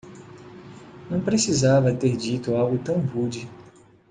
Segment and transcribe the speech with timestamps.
[1.11, 3.47] Não precisava ter dito algo tão rude